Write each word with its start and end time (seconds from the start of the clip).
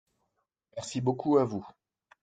Merci 0.75 0.99
beaucoup 0.99 1.37
à 1.37 1.45
vous! 1.45 1.63